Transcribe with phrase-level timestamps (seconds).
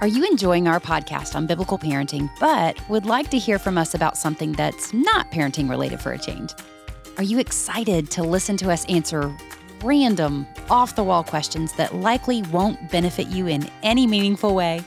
[0.00, 3.92] Are you enjoying our podcast on biblical parenting, but would like to hear from us
[3.92, 6.54] about something that's not parenting related for a change?
[7.18, 9.30] Are you excited to listen to us answer
[9.82, 14.82] random, off the wall questions that likely won't benefit you in any meaningful way?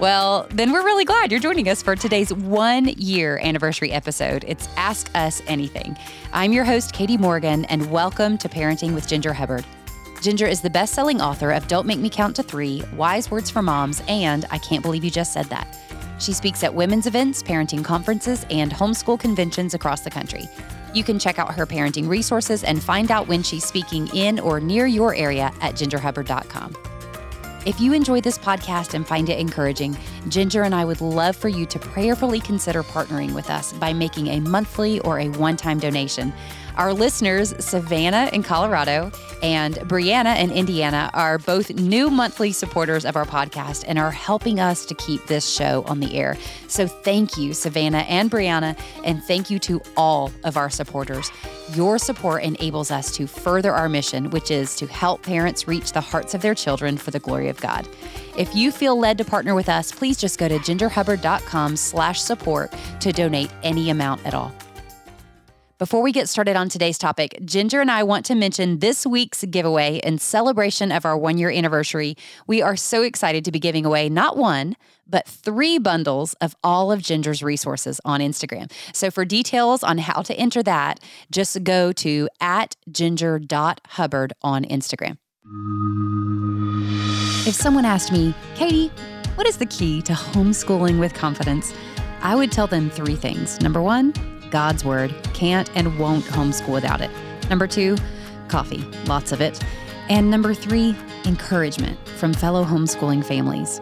[0.00, 4.44] Well, then we're really glad you're joining us for today's one year anniversary episode.
[4.48, 5.96] It's Ask Us Anything.
[6.32, 9.64] I'm your host, Katie Morgan, and welcome to Parenting with Ginger Hubbard.
[10.20, 13.50] Ginger is the best selling author of Don't Make Me Count to Three, Wise Words
[13.50, 15.78] for Moms, and I Can't Believe You Just Said That.
[16.18, 20.48] She speaks at women's events, parenting conferences, and homeschool conventions across the country.
[20.94, 24.60] You can check out her parenting resources and find out when she's speaking in or
[24.60, 26.74] near your area at gingerhubbard.com.
[27.66, 29.96] If you enjoy this podcast and find it encouraging,
[30.28, 34.28] Ginger and I would love for you to prayerfully consider partnering with us by making
[34.28, 36.32] a monthly or a one time donation.
[36.76, 39.10] Our listeners, Savannah in Colorado
[39.42, 44.60] and Brianna in Indiana, are both new monthly supporters of our podcast and are helping
[44.60, 46.36] us to keep this show on the air.
[46.68, 51.30] So thank you, Savannah and Brianna, and thank you to all of our supporters.
[51.72, 56.00] Your support enables us to further our mission, which is to help parents reach the
[56.02, 57.88] hearts of their children for the glory of God.
[58.36, 62.70] If you feel led to partner with us, please just go to gingerhubbard.com slash support
[63.00, 64.52] to donate any amount at all.
[65.78, 69.44] Before we get started on today's topic, Ginger and I want to mention this week's
[69.44, 72.16] giveaway in celebration of our one year anniversary.
[72.46, 76.90] We are so excited to be giving away not one, but three bundles of all
[76.90, 78.72] of Ginger's resources on Instagram.
[78.94, 80.98] So for details on how to enter that,
[81.30, 85.18] just go to at ginger.hubbard on Instagram.
[87.46, 88.88] If someone asked me, Katie,
[89.34, 91.74] what is the key to homeschooling with confidence?
[92.22, 93.60] I would tell them three things.
[93.60, 94.14] Number one,
[94.50, 95.14] God's Word.
[95.34, 97.10] Can't and won't homeschool without it.
[97.48, 97.96] Number two,
[98.48, 99.62] coffee, lots of it.
[100.08, 103.80] And number three, encouragement from fellow homeschooling families.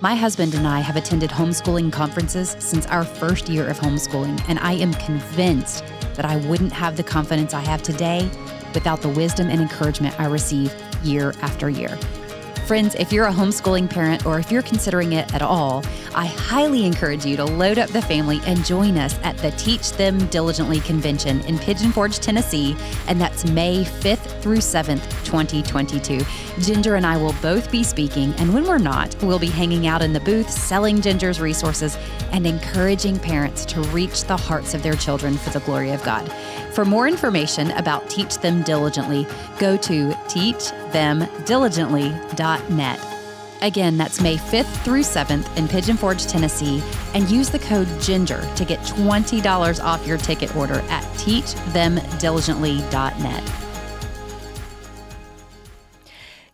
[0.00, 4.58] My husband and I have attended homeschooling conferences since our first year of homeschooling, and
[4.58, 8.30] I am convinced that I wouldn't have the confidence I have today
[8.74, 11.98] without the wisdom and encouragement I receive year after year.
[12.66, 15.84] Friends, if you're a homeschooling parent or if you're considering it at all,
[16.16, 19.92] I highly encourage you to load up the family and join us at the Teach
[19.92, 26.26] Them Diligently Convention in Pigeon Forge, Tennessee, and that's May 5th through 7th, 2022.
[26.60, 30.02] Ginger and I will both be speaking, and when we're not, we'll be hanging out
[30.02, 31.96] in the booth selling Ginger's resources
[32.32, 36.28] and encouraging parents to reach the hearts of their children for the glory of God.
[36.72, 39.24] For more information about Teach Them Diligently,
[39.58, 40.14] go to
[43.62, 46.82] Again, that's May 5th through 7th in Pigeon Forge, Tennessee,
[47.14, 53.52] and use the code GINGER to get $20 off your ticket order at teachthemdiligently.net.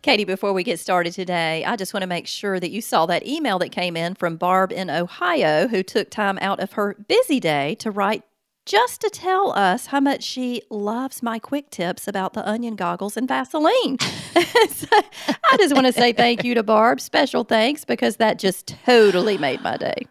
[0.02, 3.06] Katie, before we get started today, I just want to make sure that you saw
[3.06, 6.96] that email that came in from Barb in Ohio, who took time out of her
[7.06, 8.24] busy day to write
[8.64, 13.16] just to tell us how much she loves my quick tips about the onion goggles
[13.16, 13.98] and Vaseline.
[14.68, 17.00] so I just want to say thank you to Barb.
[17.00, 20.06] Special thanks because that just totally made my day.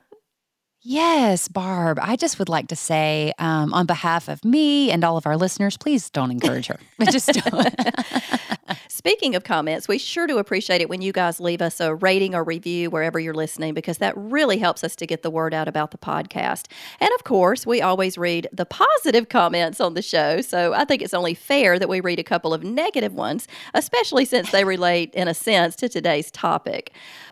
[0.83, 1.99] Yes, Barb.
[2.01, 5.37] I just would like to say, um, on behalf of me and all of our
[5.37, 6.79] listeners, please don't encourage her.
[7.11, 7.75] just don't.
[8.87, 12.33] Speaking of comments, we sure do appreciate it when you guys leave us a rating
[12.33, 15.67] or review wherever you're listening because that really helps us to get the word out
[15.67, 16.65] about the podcast.
[16.99, 20.41] And of course, we always read the positive comments on the show.
[20.41, 24.25] So I think it's only fair that we read a couple of negative ones, especially
[24.25, 26.91] since they relate, in a sense, to today's topic.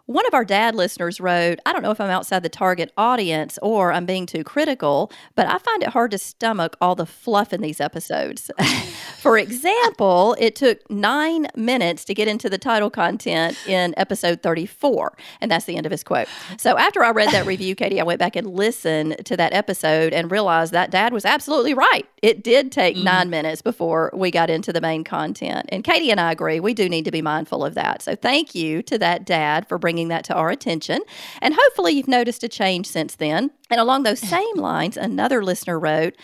[0.10, 3.60] One of our dad listeners wrote, I don't know if I'm outside the target audience
[3.62, 7.54] or I'm being too critical, but I find it hard to stomach all the fluff
[7.54, 8.50] in these episodes.
[9.20, 15.16] For example, it took nine minutes to get into the title content in episode 34.
[15.42, 16.28] And that's the end of his quote.
[16.58, 20.12] So after I read that review, Katie, I went back and listened to that episode
[20.12, 22.08] and realized that dad was absolutely right.
[22.22, 23.06] It did take mm-hmm.
[23.06, 25.68] nine minutes before we got into the main content.
[25.72, 28.02] And Katie and I agree, we do need to be mindful of that.
[28.02, 31.02] So thank you to that dad for bringing that to our attention.
[31.42, 33.52] And hopefully you've noticed a change since then.
[33.70, 36.16] And along those same lines, another listener wrote,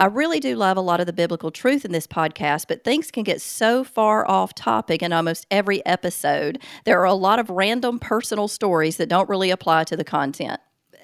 [0.00, 3.10] I really do love a lot of the biblical truth in this podcast, but things
[3.10, 6.62] can get so far off topic in almost every episode.
[6.86, 10.58] There are a lot of random personal stories that don't really apply to the content.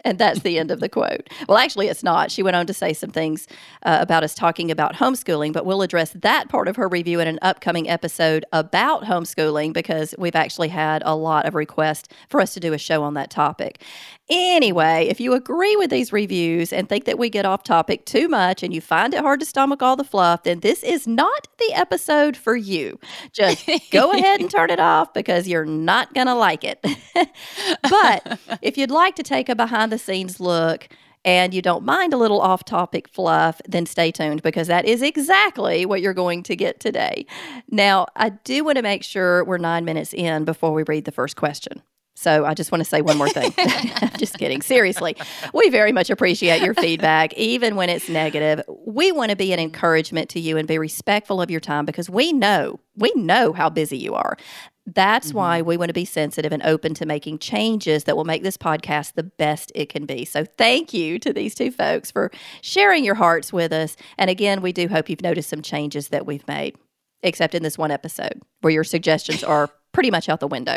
[0.16, 1.28] And that's the end of the quote.
[1.48, 2.30] Well, actually, it's not.
[2.30, 3.48] She went on to say some things
[3.82, 7.26] uh, about us talking about homeschooling, but we'll address that part of her review in
[7.26, 12.54] an upcoming episode about homeschooling because we've actually had a lot of requests for us
[12.54, 13.82] to do a show on that topic.
[14.28, 18.28] Anyway, if you agree with these reviews and think that we get off topic too
[18.28, 21.46] much and you find it hard to stomach all the fluff, then this is not
[21.58, 22.98] the episode for you.
[23.32, 26.84] Just go ahead and turn it off because you're not going to like it.
[27.82, 30.88] but if you'd like to take a behind the scenes look,
[31.24, 35.02] and you don't mind a little off topic fluff, then stay tuned because that is
[35.02, 37.26] exactly what you're going to get today.
[37.68, 41.12] Now, I do want to make sure we're nine minutes in before we read the
[41.12, 41.82] first question.
[42.16, 43.52] So I just want to say one more thing.
[44.18, 44.62] just kidding.
[44.62, 45.16] Seriously,
[45.52, 48.62] we very much appreciate your feedback, even when it's negative.
[48.86, 52.08] We want to be an encouragement to you and be respectful of your time because
[52.08, 54.36] we know, we know how busy you are.
[54.86, 55.36] That's mm-hmm.
[55.36, 58.56] why we want to be sensitive and open to making changes that will make this
[58.56, 60.24] podcast the best it can be.
[60.24, 62.30] So, thank you to these two folks for
[62.62, 63.96] sharing your hearts with us.
[64.16, 66.76] And again, we do hope you've noticed some changes that we've made,
[67.22, 70.76] except in this one episode where your suggestions are pretty much out the window.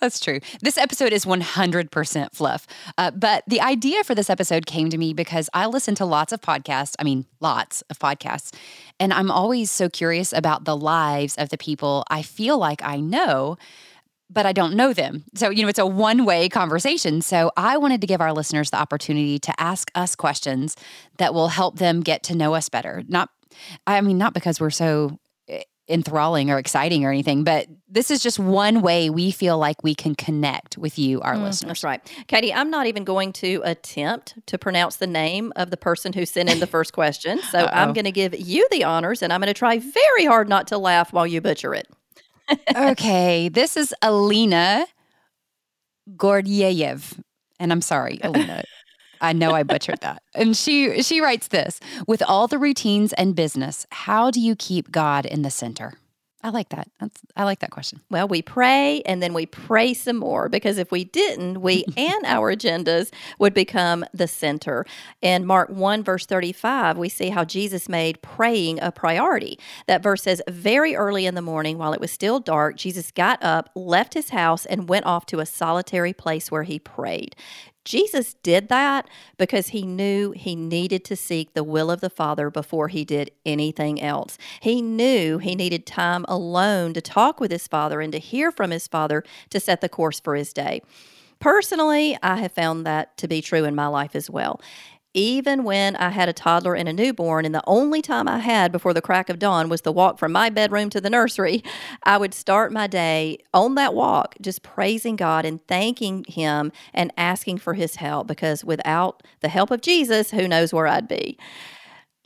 [0.00, 0.40] That's true.
[0.60, 2.66] This episode is 100% fluff.
[2.96, 6.32] Uh, but the idea for this episode came to me because I listen to lots
[6.32, 6.94] of podcasts.
[6.98, 8.54] I mean, lots of podcasts.
[8.98, 12.98] And I'm always so curious about the lives of the people I feel like I
[12.98, 13.56] know,
[14.30, 15.24] but I don't know them.
[15.34, 17.22] So, you know, it's a one way conversation.
[17.22, 20.76] So I wanted to give our listeners the opportunity to ask us questions
[21.18, 23.02] that will help them get to know us better.
[23.08, 23.30] Not,
[23.86, 25.18] I mean, not because we're so
[25.88, 29.94] enthralling or exciting or anything, but this is just one way we feel like we
[29.94, 31.80] can connect with you, our mm, listeners.
[31.80, 32.24] That's right.
[32.26, 36.26] Katie, I'm not even going to attempt to pronounce the name of the person who
[36.26, 37.40] sent in the first question.
[37.50, 37.70] So Uh-oh.
[37.72, 40.66] I'm going to give you the honors and I'm going to try very hard not
[40.68, 41.88] to laugh while you butcher it.
[42.76, 43.48] okay.
[43.48, 44.86] This is Alina
[46.16, 47.18] Gordyev.
[47.58, 48.64] And I'm sorry, Alina.
[49.20, 50.22] I know I butchered that.
[50.34, 54.90] And she she writes this, with all the routines and business, how do you keep
[54.90, 55.94] God in the center?
[56.40, 56.88] I like that.
[57.00, 58.00] That's, I like that question.
[58.10, 62.24] Well, we pray and then we pray some more because if we didn't, we and
[62.24, 64.86] our agendas would become the center.
[65.20, 69.58] In Mark 1, verse 35, we see how Jesus made praying a priority.
[69.88, 73.42] That verse says, Very early in the morning, while it was still dark, Jesus got
[73.42, 77.34] up, left his house, and went off to a solitary place where he prayed.
[77.88, 79.08] Jesus did that
[79.38, 83.30] because he knew he needed to seek the will of the Father before he did
[83.46, 84.36] anything else.
[84.60, 88.72] He knew he needed time alone to talk with his Father and to hear from
[88.72, 90.82] his Father to set the course for his day.
[91.40, 94.60] Personally, I have found that to be true in my life as well
[95.14, 98.70] even when I had a toddler and a newborn, and the only time I had
[98.70, 101.62] before the crack of dawn was the walk from my bedroom to the nursery,
[102.02, 107.12] I would start my day on that walk just praising God and thanking Him and
[107.16, 111.38] asking for His help because without the help of Jesus, who knows where I'd be.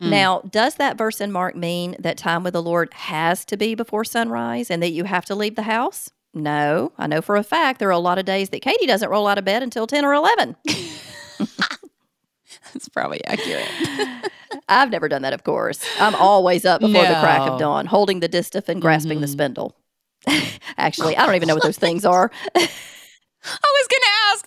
[0.01, 0.11] Mm.
[0.11, 3.75] Now, does that verse in Mark mean that time with the Lord has to be
[3.75, 6.11] before sunrise and that you have to leave the house?
[6.35, 9.11] No, I know for a fact there are a lot of days that Katie doesn't
[9.11, 10.57] roll out of bed until 10 or 11.
[12.75, 13.69] That's probably accurate.
[14.69, 15.85] I've never done that, of course.
[16.01, 17.09] I'm always up before no.
[17.09, 19.23] the crack of dawn, holding the distaff and grasping mm-hmm.
[19.23, 19.77] the spindle.
[20.79, 22.31] Actually, I don't even know what those things are.
[22.55, 22.69] I
[23.45, 24.43] was going to ask.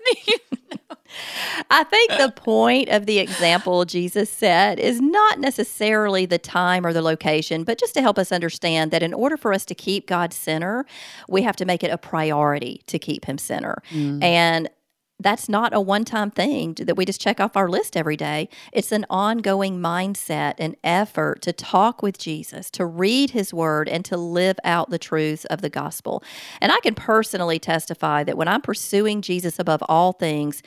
[1.69, 6.94] I think the point of the example Jesus set is not necessarily the time or
[6.94, 10.07] the location, but just to help us understand that in order for us to keep
[10.07, 10.86] God center,
[11.28, 13.81] we have to make it a priority to keep Him center.
[13.92, 14.24] Mm.
[14.24, 14.69] And
[15.19, 18.50] that's not a one time thing that we just check off our list every day.
[18.73, 24.03] It's an ongoing mindset and effort to talk with Jesus, to read his word, and
[24.06, 26.23] to live out the truths of the gospel.
[26.59, 30.61] And I can personally testify that when I'm pursuing Jesus above all things,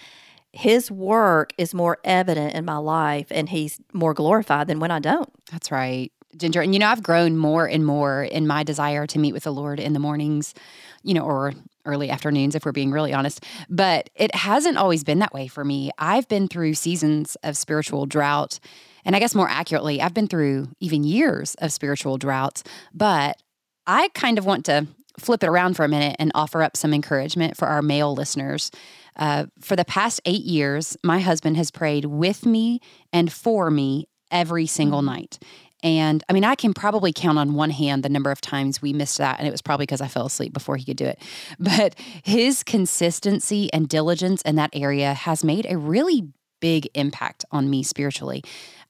[0.52, 4.98] his work is more evident in my life and he's more glorified than when I
[4.98, 5.30] don't.
[5.52, 6.10] That's right.
[6.36, 6.62] Ginger.
[6.62, 9.52] And you know, I've grown more and more in my desire to meet with the
[9.52, 10.54] Lord in the mornings,
[11.02, 11.52] you know, or
[11.88, 13.44] early afternoons, if we're being really honest.
[13.68, 15.90] But it hasn't always been that way for me.
[15.98, 18.60] I've been through seasons of spiritual drought.
[19.04, 22.62] And I guess more accurately, I've been through even years of spiritual drought.
[22.94, 23.42] But
[23.86, 24.86] I kind of want to
[25.18, 28.70] flip it around for a minute and offer up some encouragement for our male listeners.
[29.16, 32.80] Uh, for the past eight years, my husband has prayed with me
[33.12, 35.16] and for me every single mm-hmm.
[35.16, 35.38] night.
[35.82, 38.92] And I mean, I can probably count on one hand the number of times we
[38.92, 39.38] missed that.
[39.38, 41.22] And it was probably because I fell asleep before he could do it.
[41.58, 46.28] But his consistency and diligence in that area has made a really
[46.60, 48.42] big impact on me spiritually.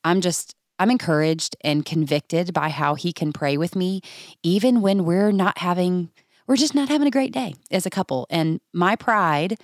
[0.04, 4.00] I'm just, I'm encouraged and convicted by how he can pray with me,
[4.42, 6.10] even when we're not having,
[6.46, 8.26] we're just not having a great day as a couple.
[8.30, 9.58] And my pride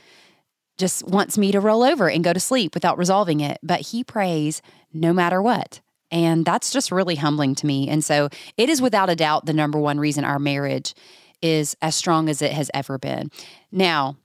[0.77, 4.03] just wants me to roll over and go to sleep without resolving it, but he
[4.03, 4.61] prays
[4.93, 5.81] no matter what.
[6.15, 7.89] And that's just really humbling to me.
[7.89, 10.95] And so it is without a doubt the number one reason our marriage
[11.43, 13.33] is as strong as it has ever been.
[13.73, 14.17] Now,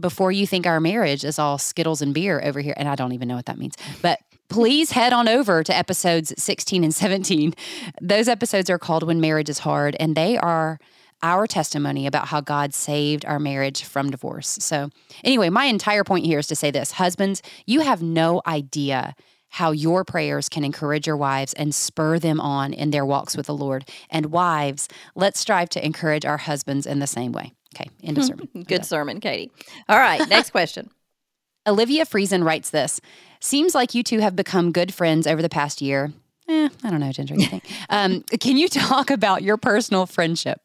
[0.00, 3.12] before you think our marriage is all Skittles and beer over here, and I don't
[3.12, 4.18] even know what that means, but
[4.48, 7.54] please head on over to episodes 16 and 17.
[8.02, 10.80] Those episodes are called When Marriage is Hard, and they are
[11.22, 14.58] our testimony about how God saved our marriage from divorce.
[14.60, 14.90] So,
[15.22, 19.14] anyway, my entire point here is to say this Husbands, you have no idea
[19.50, 23.46] how your prayers can encourage your wives and spur them on in their walks with
[23.46, 23.88] the Lord.
[24.10, 27.52] And wives, let's strive to encourage our husbands in the same way.
[27.74, 28.48] Okay, end of sermon.
[28.66, 29.50] Good sermon, Katie.
[29.88, 30.90] All right, next question.
[31.66, 33.00] Olivia Friesen writes this
[33.40, 36.12] Seems like you two have become good friends over the past year.
[36.48, 37.34] Eh, I don't know, Ginger.
[37.34, 37.64] You think?
[37.90, 40.60] um, can you talk about your personal friendship?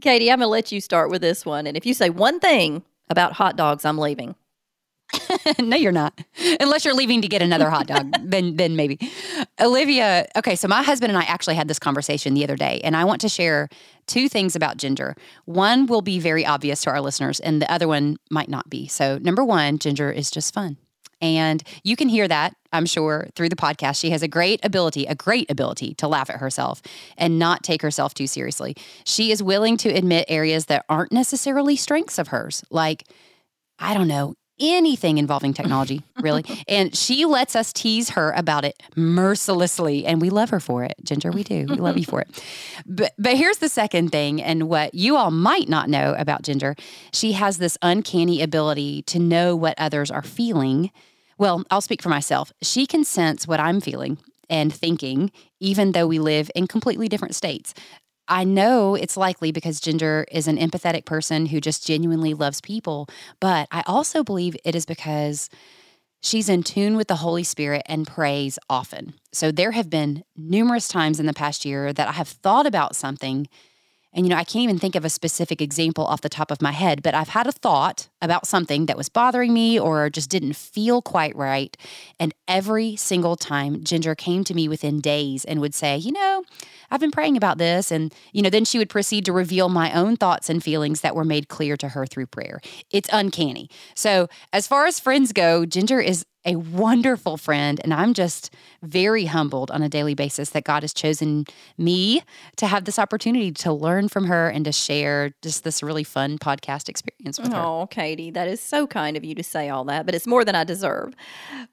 [0.00, 1.66] Katie, I'm going to let you start with this one.
[1.66, 4.34] And if you say one thing about hot dogs, I'm leaving.
[5.58, 6.18] no, you're not.
[6.60, 8.98] Unless you're leaving to get another hot dog, then then maybe.
[9.60, 12.96] Olivia, okay, so my husband and I actually had this conversation the other day, and
[12.96, 13.68] I want to share
[14.06, 15.14] two things about Ginger.
[15.44, 18.88] One will be very obvious to our listeners, and the other one might not be.
[18.88, 20.76] So, number one, Ginger is just fun.
[21.20, 24.00] And you can hear that, I'm sure, through the podcast.
[24.00, 26.80] She has a great ability, a great ability to laugh at herself
[27.16, 28.76] and not take herself too seriously.
[29.04, 33.04] She is willing to admit areas that aren't necessarily strengths of hers, like,
[33.80, 36.44] I don't know, anything involving technology, really.
[36.66, 40.04] and she lets us tease her about it mercilessly.
[40.06, 40.94] And we love her for it.
[41.04, 41.66] Ginger, we do.
[41.68, 42.28] We love you for it.
[42.86, 46.74] But, but here's the second thing, and what you all might not know about Ginger
[47.12, 50.90] she has this uncanny ability to know what others are feeling.
[51.36, 52.52] Well, I'll speak for myself.
[52.62, 54.18] She can sense what I'm feeling
[54.50, 57.74] and thinking, even though we live in completely different states.
[58.28, 63.08] I know it's likely because Ginger is an empathetic person who just genuinely loves people,
[63.40, 65.48] but I also believe it is because
[66.20, 69.14] she's in tune with the Holy Spirit and prays often.
[69.32, 72.96] So there have been numerous times in the past year that I have thought about
[72.96, 73.48] something
[74.14, 76.62] and, you know, I can't even think of a specific example off the top of
[76.62, 80.30] my head, but I've had a thought about something that was bothering me or just
[80.30, 81.76] didn't feel quite right.
[82.18, 86.42] And every single time, Ginger came to me within days and would say, you know,
[86.90, 87.92] I've been praying about this.
[87.92, 91.14] And, you know, then she would proceed to reveal my own thoughts and feelings that
[91.14, 92.60] were made clear to her through prayer.
[92.90, 93.68] It's uncanny.
[93.94, 97.78] So, as far as friends go, Ginger is a wonderful friend.
[97.84, 98.52] And I'm just
[98.82, 101.44] very humbled on a daily basis that God has chosen
[101.76, 102.22] me
[102.56, 106.38] to have this opportunity to learn from her and to share just this really fun
[106.38, 107.58] podcast experience with her.
[107.58, 110.44] Oh, Katie, that is so kind of you to say all that, but it's more
[110.44, 111.14] than I deserve.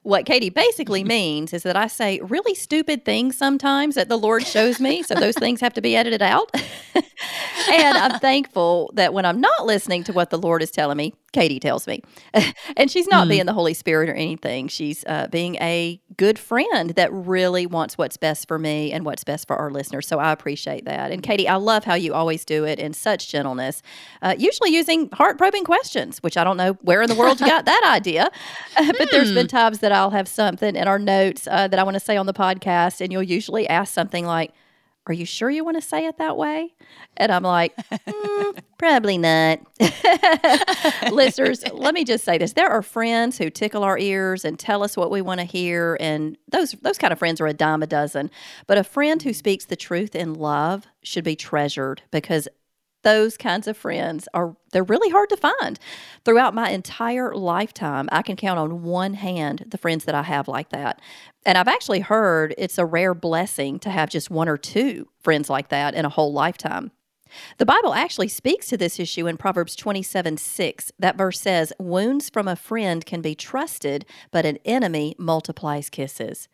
[0.04, 4.46] What Katie basically means is that I say really stupid things sometimes that the Lord
[4.46, 5.04] shows me.
[5.04, 6.52] So those things have to be edited out.
[7.72, 11.14] and I'm thankful that when I'm not listening to what the Lord is telling me,
[11.36, 12.02] Katie tells me.
[12.78, 13.32] and she's not mm.
[13.32, 14.65] being the Holy Spirit or anything.
[14.68, 19.24] She's uh, being a good friend that really wants what's best for me and what's
[19.24, 20.08] best for our listeners.
[20.08, 21.12] So I appreciate that.
[21.12, 23.82] And Katie, I love how you always do it in such gentleness,
[24.22, 27.46] uh, usually using heart probing questions, which I don't know where in the world you
[27.46, 28.30] got that idea.
[28.76, 29.56] but there's been hmm.
[29.56, 32.26] times that I'll have something in our notes uh, that I want to say on
[32.26, 34.54] the podcast, and you'll usually ask something like,
[35.08, 36.74] are you sure you want to say it that way?
[37.18, 39.60] And I'm like, mm, probably not.
[41.12, 42.54] Listeners, let me just say this.
[42.54, 45.98] There are friends who tickle our ears and tell us what we want to hear.
[46.00, 48.32] And those, those kind of friends are a dime a dozen.
[48.66, 52.48] But a friend who speaks the truth in love should be treasured because
[53.06, 55.80] those kinds of friends are they're really hard to find
[56.26, 60.48] throughout my entire lifetime i can count on one hand the friends that i have
[60.48, 61.00] like that
[61.46, 65.50] and i've actually heard it's a rare blessing to have just one or two friends
[65.50, 66.92] like that in a whole lifetime
[67.58, 70.92] the Bible actually speaks to this issue in Proverbs 27 6.
[71.00, 76.48] That verse says, Wounds from a friend can be trusted, but an enemy multiplies kisses.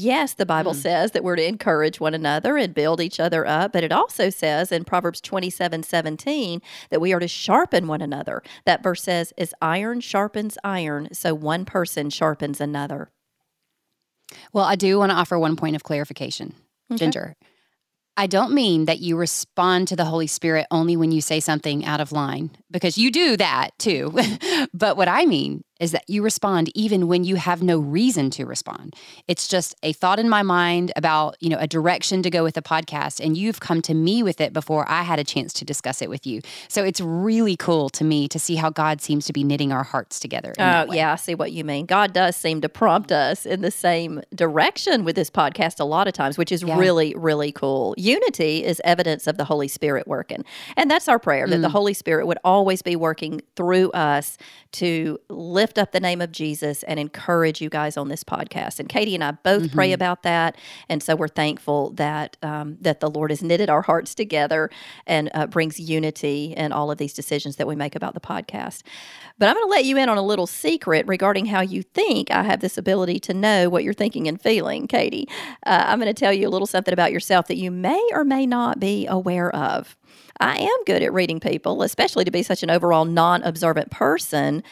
[0.00, 0.76] Yes, the Bible mm.
[0.76, 4.30] says that we're to encourage one another and build each other up, but it also
[4.30, 8.44] says in Proverbs 27 17 that we are to sharpen one another.
[8.64, 13.10] That verse says, As iron sharpens iron, so one person sharpens another.
[14.52, 16.54] Well, I do want to offer one point of clarification,
[16.92, 16.98] okay.
[16.98, 17.36] Ginger.
[18.16, 21.84] I don't mean that you respond to the Holy Spirit only when you say something
[21.84, 24.16] out of line, because you do that too.
[24.72, 28.44] but what I mean is that you respond even when you have no reason to
[28.44, 28.94] respond.
[29.26, 32.54] It's just a thought in my mind about, you know, a direction to go with
[32.54, 35.64] the podcast and you've come to me with it before I had a chance to
[35.64, 36.40] discuss it with you.
[36.68, 39.84] So it's really cool to me to see how God seems to be knitting our
[39.84, 40.52] hearts together.
[40.58, 41.86] Oh, yeah, I see what you mean.
[41.86, 46.08] God does seem to prompt us in the same direction with this podcast a lot
[46.08, 46.78] of times, which is yeah.
[46.78, 47.94] really really cool.
[47.96, 50.44] Unity is evidence of the Holy Spirit working.
[50.76, 51.50] And that's our prayer mm.
[51.50, 51.72] that the mm.
[51.72, 54.38] Holy Spirit would always be working through us
[54.72, 58.80] to lift lift up the name of Jesus and encourage you guys on this podcast.
[58.80, 59.74] And Katie and I both mm-hmm.
[59.74, 60.56] pray about that,
[60.88, 64.70] and so we're thankful that um, that the Lord has knitted our hearts together
[65.06, 68.80] and uh, brings unity in all of these decisions that we make about the podcast.
[69.36, 72.30] But I'm going to let you in on a little secret regarding how you think
[72.30, 75.28] I have this ability to know what you're thinking and feeling, Katie.
[75.66, 78.24] Uh, I'm going to tell you a little something about yourself that you may or
[78.24, 79.98] may not be aware of.
[80.40, 84.62] I am good at reading people, especially to be such an overall non observant person.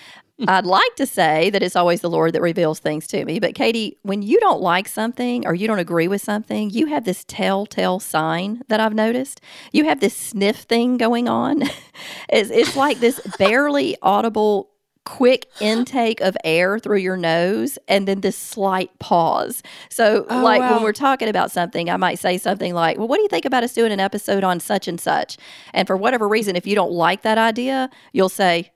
[0.47, 3.41] I'd like to say that it's always the Lord that reveals things to me.
[3.41, 7.05] But Katie, when you don't like something or you don't agree with something, you have
[7.05, 9.41] this telltale sign that I've noticed.
[9.73, 11.63] You have this sniff thing going on.
[12.29, 14.71] it's, it's like this barely audible
[15.07, 19.63] quick intake of air through your nose and then this slight pause.
[19.89, 20.75] So, oh, like wow.
[20.75, 23.45] when we're talking about something, I might say something like, Well, what do you think
[23.47, 25.39] about us doing an episode on such and such?
[25.73, 28.73] And for whatever reason, if you don't like that idea, you'll say,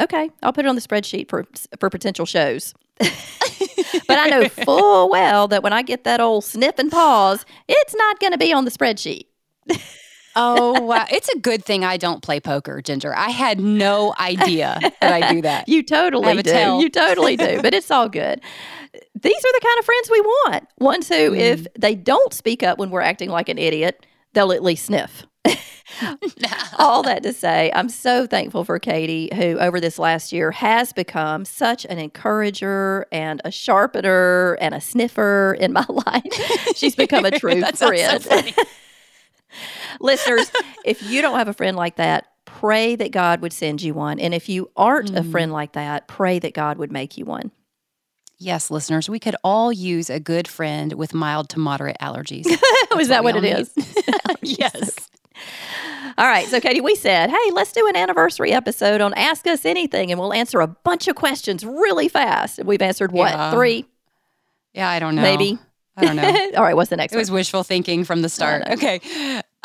[0.00, 1.46] Okay, I'll put it on the spreadsheet for,
[1.80, 2.74] for potential shows.
[2.98, 7.94] but I know full well that when I get that old sniff and pause, it's
[7.94, 9.26] not going to be on the spreadsheet
[10.36, 11.06] oh wow!
[11.10, 13.16] It's a good thing I don't play poker, Ginger.
[13.16, 15.68] I had no idea that I do that.
[15.68, 16.50] you totally do.
[16.50, 16.80] Tell.
[16.80, 17.60] You totally do.
[17.62, 18.40] But it's all good.
[18.92, 20.68] These are the kind of friends we want.
[20.78, 21.38] Ones who, mm.
[21.38, 25.26] if they don't speak up when we're acting like an idiot, they'll at least sniff.
[26.78, 30.92] All that to say, I'm so thankful for Katie, who over this last year has
[30.92, 36.76] become such an encourager and a sharpener and a sniffer in my life.
[36.76, 38.22] She's become a true friend.
[38.22, 38.40] So
[40.00, 40.50] Listeners,
[40.84, 44.18] if you don't have a friend like that, pray that God would send you one.
[44.18, 45.18] And if you aren't mm.
[45.18, 47.52] a friend like that, pray that God would make you one.
[48.38, 52.46] Yes, listeners, we could all use a good friend with mild to moderate allergies.
[53.00, 53.72] is that what, what it is?
[54.42, 55.08] yes.
[56.18, 56.46] All right.
[56.46, 60.20] So, Katie, we said, hey, let's do an anniversary episode on Ask Us Anything, and
[60.20, 62.64] we'll answer a bunch of questions really fast.
[62.64, 63.50] We've answered what, yeah.
[63.50, 63.86] three?
[64.72, 65.22] Yeah, I don't know.
[65.22, 65.58] Maybe.
[65.96, 66.50] I don't know.
[66.56, 67.20] All right, what's the next it one?
[67.20, 68.64] was wishful thinking from the start.
[68.68, 69.00] Okay.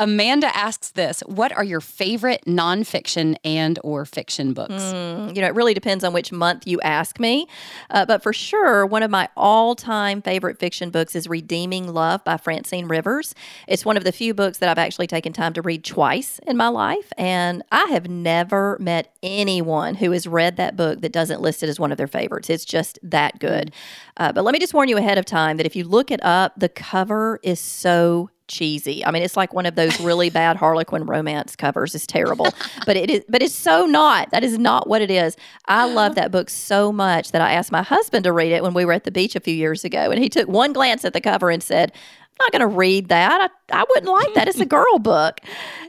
[0.02, 4.74] Amanda asks this What are your favorite nonfiction and or fiction books?
[4.74, 7.48] Mm, you know, it really depends on which month you ask me.
[7.92, 12.24] Uh, but for sure, one of my all time favorite fiction books is Redeeming Love
[12.24, 13.36] by Francine Rivers.
[13.68, 16.58] It's one of the few books that I've actually taken time to read twice in
[16.58, 17.14] my life.
[17.16, 21.70] And I have never met anyone who has read that book that doesn't list it
[21.70, 22.50] as one of their favorites.
[22.50, 23.72] It's just that good.
[24.18, 26.24] Uh, but let me just warn you ahead of time that if you look it
[26.24, 29.04] up, the cover is so cheesy.
[29.06, 31.96] I mean, it's like one of those really bad Harlequin romance covers.
[31.96, 32.50] It's terrible,
[32.86, 33.24] but it is.
[33.30, 34.30] But it's so not.
[34.32, 35.38] That is not what it is.
[35.68, 38.74] I love that book so much that I asked my husband to read it when
[38.74, 41.14] we were at the beach a few years ago, and he took one glance at
[41.14, 43.50] the cover and said, "I'm not going to read that.
[43.72, 44.48] I, I wouldn't like that.
[44.48, 45.40] It's a girl book."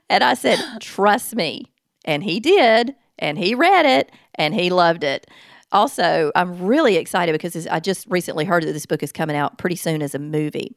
[0.09, 1.67] And I said, "Trust me,"
[2.05, 5.27] and he did, and he read it, and he loved it.
[5.73, 9.57] Also, I'm really excited because I just recently heard that this book is coming out
[9.57, 10.77] pretty soon as a movie.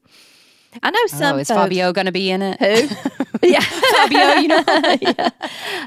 [0.83, 1.35] I know some.
[1.35, 2.59] Oh, is folks, Fabio going to be in it?
[2.59, 2.95] Who?
[3.43, 4.41] yeah, Fabio.
[4.41, 4.63] You know.
[5.01, 5.29] yeah.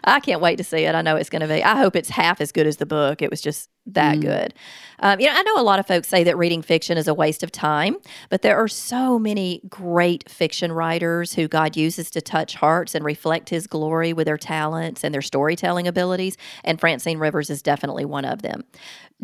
[0.04, 0.94] I can't wait to see it.
[0.94, 1.62] I know it's going to be.
[1.62, 3.22] I hope it's half as good as the book.
[3.22, 4.22] It was just that mm.
[4.22, 4.54] good.
[5.00, 7.14] Um, you know, I know a lot of folks say that reading fiction is a
[7.14, 7.96] waste of time,
[8.30, 13.04] but there are so many great fiction writers who God uses to touch hearts and
[13.04, 16.36] reflect His glory with their talents and their storytelling abilities.
[16.64, 18.64] And Francine Rivers is definitely one of them.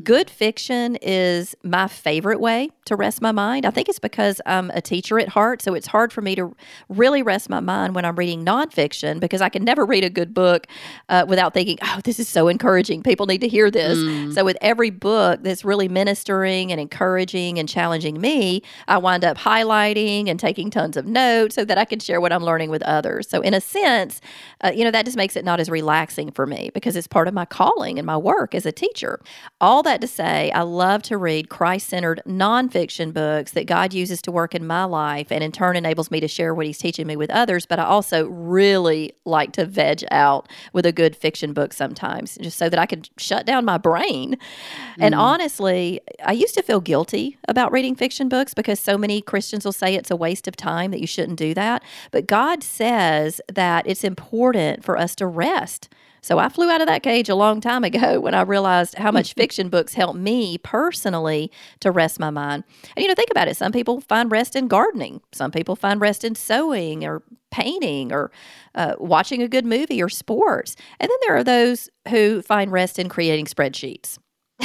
[0.02, 3.64] Good fiction is my favorite way to rest my mind.
[3.64, 6.52] I think it's because I'm a teacher at heart, so it's hard for me to
[6.88, 10.34] really rest my mind when I'm reading nonfiction because I can never read a good
[10.34, 10.66] book
[11.08, 13.04] uh, without thinking, oh, this is so encouraging.
[13.04, 13.96] People need to hear this.
[13.96, 14.34] Mm.
[14.34, 19.38] So, with every book that's really ministering and encouraging and challenging me, I wind up
[19.38, 22.82] highlighting and taking tons of notes so that I can share what I'm learning with
[22.82, 23.28] others.
[23.28, 24.20] So, in a sense,
[24.64, 27.28] uh, you know, that just makes it not as relaxing for me because it's part
[27.28, 29.20] of my calling and my work as a teacher.
[29.60, 34.20] All that to say, I love to read Christ centered nonfiction books that God uses
[34.22, 37.06] to work in my life and in turn enables me to share what He's teaching
[37.06, 37.66] me with others.
[37.66, 42.58] But I also really like to veg out with a good fiction book sometimes, just
[42.58, 44.32] so that I can shut down my brain.
[44.32, 44.98] Mm.
[44.98, 49.64] And honestly, I used to feel guilty about reading fiction books because so many Christians
[49.64, 51.82] will say it's a waste of time, that you shouldn't do that.
[52.10, 55.88] But God says that it's important for us to rest
[56.24, 59.10] so I flew out of that cage a long time ago when I realized how
[59.10, 62.64] much fiction books help me personally to rest my mind.
[62.96, 63.58] And you know, think about it.
[63.58, 65.20] Some people find rest in gardening.
[65.32, 68.32] Some people find rest in sewing or painting or
[68.74, 70.76] uh, watching a good movie or sports.
[70.98, 74.18] And then there are those who find rest in creating spreadsheets.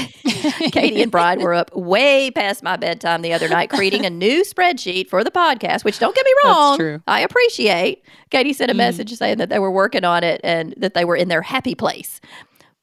[0.71, 4.43] Katie and Bride were up way past my bedtime the other night creating a new
[4.43, 8.03] spreadsheet for the podcast, which don't get me wrong, I appreciate.
[8.29, 8.77] Katie sent a mm.
[8.77, 11.75] message saying that they were working on it and that they were in their happy
[11.75, 12.21] place.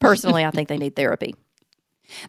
[0.00, 1.35] Personally, I think they need therapy.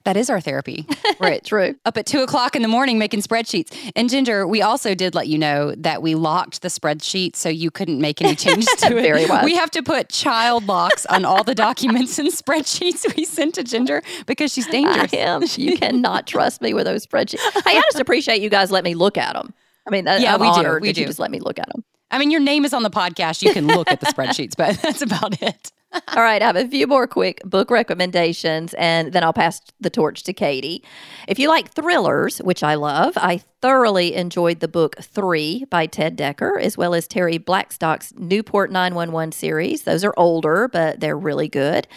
[0.04, 0.86] That is our therapy.
[1.20, 1.76] We're True.
[1.86, 3.92] up at two o'clock in the morning making spreadsheets.
[3.96, 7.72] And Ginger, we also did let you know that we locked the spreadsheet so you
[7.72, 9.02] couldn't make any changes to it.
[9.02, 9.44] Very well.
[9.46, 13.64] We have to put child locks on all the documents and spreadsheets we sent to
[13.64, 15.14] Ginger because she's dangerous.
[15.14, 15.44] I am.
[15.56, 17.40] You cannot trust me with those spreadsheets.
[17.66, 19.54] Hey, I just appreciate you guys let me look at them.
[19.86, 20.80] I mean, Yeah, I'm we do.
[20.82, 21.06] We do.
[21.06, 21.84] just let me look at them.
[22.12, 23.42] I mean, your name is on the podcast.
[23.42, 25.72] You can look at the spreadsheets, but that's about it.
[25.94, 29.90] All right, I have a few more quick book recommendations, and then I'll pass the
[29.90, 30.84] torch to Katie.
[31.28, 36.18] If you like thrillers, which I love, I thoroughly enjoyed the book Three by Ted
[36.18, 39.84] Dekker, as well as Terri Blackstock's Newpointe 911 series.
[39.84, 41.88] Those are older, but they're really good.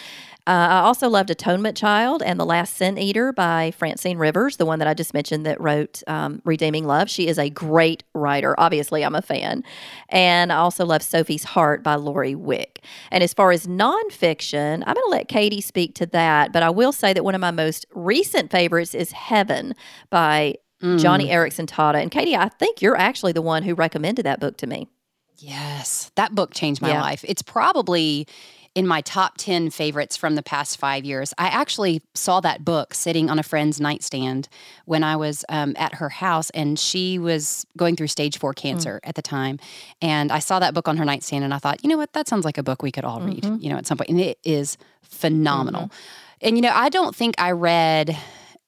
[0.50, 4.66] Uh, I also loved Atonement Child and The Last Sin Eater by Francine Rivers, the
[4.66, 7.08] one that I just mentioned that wrote um, Redeeming Love.
[7.08, 8.58] She is a great writer.
[8.58, 9.62] Obviously, I'm a fan.
[10.08, 12.82] And I also love Sophie's Heart by Lori Wick.
[13.12, 16.52] And as far as nonfiction, I'm going to let Katie speak to that.
[16.52, 19.72] But I will say that one of my most recent favorites is Heaven
[20.10, 22.02] by Joni Eareckson Tada.
[22.02, 24.88] And Katie, I think you're actually the one who recommended that book to me.
[25.36, 27.02] Yes, that book changed my Yeah.
[27.02, 27.24] life.
[27.26, 28.26] It's probably
[28.74, 31.34] in my top 10 favorites from the past five years.
[31.38, 34.48] I actually saw that book sitting on a friend's nightstand
[34.84, 38.60] when I was um, at her house, and she was going through stage four hmm.
[38.60, 39.58] cancer at the time.
[40.00, 42.12] And I saw that book on her nightstand, and I thought, you know what?
[42.12, 43.62] That sounds like a book we could all read, mm-hmm.
[43.62, 44.10] you know, at some point.
[44.10, 45.82] And it is phenomenal.
[45.82, 46.46] Mm-hmm.
[46.46, 48.16] And, you know, I don't think I read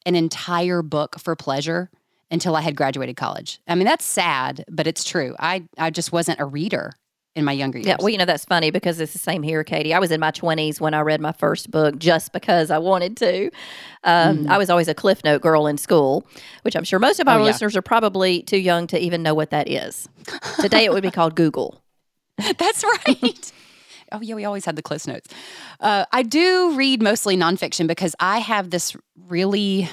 [0.05, 1.91] an entire book for pleasure
[2.31, 3.61] until I had graduated college.
[3.69, 5.37] I mean, that's sad, but it's true.
[5.38, 6.95] I, I just wasn't a reader
[7.35, 7.87] in my younger years.
[7.87, 9.95] Yeah, well, you know, that's funny because it's the same here, Katie.
[9.95, 13.16] I was in my 20s when I read my first book just because I wanted
[13.18, 13.51] to.
[14.05, 16.27] Um, I was always a Cliff Note girl in school,
[16.62, 17.45] which I'm sure most of our Oh, yeah.
[17.45, 20.09] listeners are probably too young to even know what that is.
[20.61, 21.83] Today it would be called Google.
[22.59, 23.53] That's right.
[24.12, 25.29] oh, yeah, we always had the Cliff Notes.
[25.81, 28.95] Uh, I do read mostly nonfiction because I have this
[29.29, 29.88] really.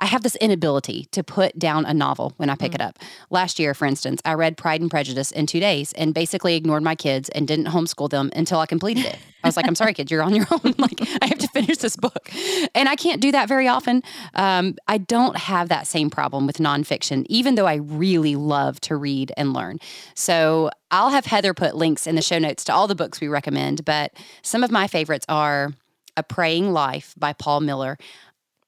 [0.00, 2.98] I have this inability to put down a novel when I pick it up.
[3.30, 6.82] Last year, for instance, I read Pride and Prejudice in two days and basically ignored
[6.82, 9.18] my kids and didn't homeschool them until I completed it.
[9.42, 10.74] I was like, I'm sorry, kids, you're on your own.
[10.78, 12.30] like, I have to finish this book.
[12.74, 14.02] And I can't do that very often.
[14.34, 18.96] Um, I don't have that same problem with nonfiction, even though I really love to
[18.96, 19.78] read and learn.
[20.14, 23.28] So I'll have Heather put links in the show notes to all the books we
[23.28, 25.72] recommend, but some of my favorites are
[26.16, 27.98] A Praying Life by Paul Miller.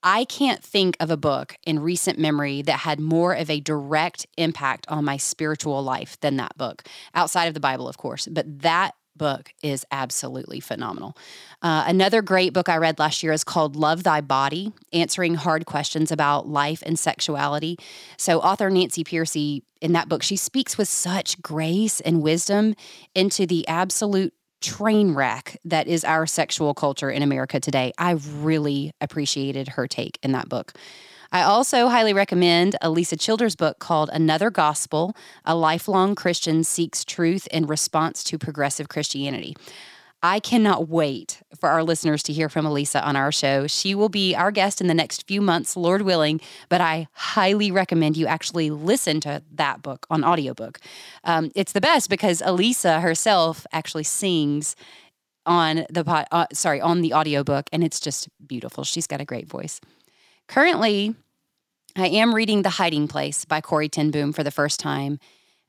[0.03, 4.27] I can't think of a book in recent memory that had more of a direct
[4.37, 6.85] impact on my spiritual life than that book,
[7.15, 8.27] outside of the Bible, of course.
[8.27, 11.15] But that book is absolutely phenomenal.
[11.61, 15.67] Uh, another great book I read last year is called Love Thy Body, answering hard
[15.67, 17.77] questions about life and sexuality.
[18.17, 22.75] So, author Nancy Pearcey, in that book, she speaks with such grace and wisdom
[23.15, 27.93] into the absolute train wreck that is our sexual culture in America today.
[27.99, 30.75] I really appreciated her take in that book.
[31.33, 37.47] I also highly recommend Alisa Childers book called Another Gospel A Lifelong Christian Seeks Truth
[37.53, 39.57] in Response to Progressive Christianity.
[40.23, 43.67] I cannot wait for our listeners to hear from Alisa on our show.
[43.67, 47.71] She will be our guest in the next few months, Lord willing, but I highly
[47.71, 50.79] recommend you actually listen to that book on audiobook.
[51.25, 54.77] Um, it's the best because Alisa herself actually sings
[55.47, 58.85] on the pod, uh, sorry, on the audiobook and it's just beautiful.
[58.85, 59.81] She's got a great voice.
[60.49, 61.15] Currently,
[61.97, 65.19] I am reading The Hiding Place by Corrie ten Boom for the first time,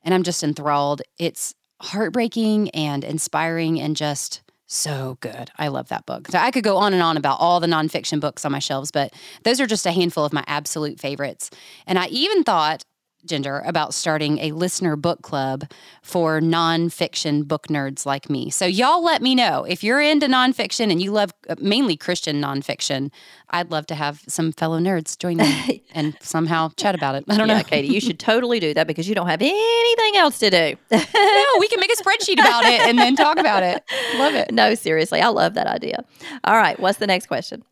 [0.02, 1.00] and I'm just enthralled.
[1.18, 4.41] It's heartbreaking and inspiring and just
[4.72, 5.50] so good.
[5.58, 6.28] I love that book.
[6.28, 8.90] So I could go on and on about all the nonfiction books on my shelves,
[8.90, 9.12] but
[9.44, 11.50] those are just a handful of my absolute favorites.
[11.86, 12.82] And I even thought,
[13.26, 15.70] Ginger, about starting a listener book club
[16.02, 18.50] for nonfiction book nerds like me.
[18.50, 22.40] So y'all let me know if you're into nonfiction and you love uh, mainly Christian
[22.40, 23.10] nonfiction.
[23.50, 27.24] I'd love to have some fellow nerds join me and somehow chat about it.
[27.28, 27.64] I don't Yeah, know.
[27.64, 30.76] Katie, you should totally do that because you don't have anything else to do.
[30.90, 33.82] no, we can make a spreadsheet about it and then talk about it.
[34.16, 34.50] Love it.
[34.52, 36.04] no, seriously, I love that idea.
[36.44, 37.62] All right, what's the next question?